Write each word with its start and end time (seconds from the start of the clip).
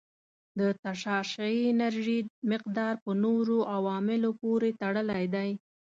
د 0.59 0.61
تشعشعي 0.83 1.59
انرژي 1.73 2.19
مقدار 2.51 2.93
په 3.03 3.11
نورو 3.23 3.57
عواملو 3.75 4.29
پورې 4.41 4.69
تړلی 4.81 5.25
دی. 5.35 5.51